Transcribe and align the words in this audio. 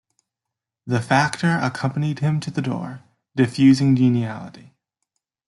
The 0.87 0.99
factor 0.99 1.59
accompanied 1.61 2.21
him 2.21 2.39
to 2.39 2.49
the 2.49 2.63
door, 2.63 3.03
diffusing 3.35 3.95
geniality. 3.95 4.73